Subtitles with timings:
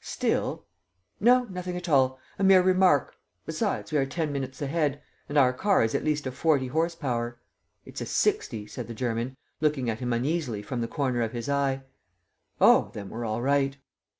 [0.00, 0.64] "Still...."
[1.20, 2.20] "No, nothing at all...
[2.38, 3.16] a mere remark....
[3.46, 5.02] Besides, we are ten minutes ahead...
[5.28, 7.40] and our car is at least a forty horse power."
[7.84, 11.48] "It's a sixty," said the German, looking at him uneasily from the corner of his
[11.48, 11.82] eye.
[12.60, 13.76] "Oh, then we're all right!"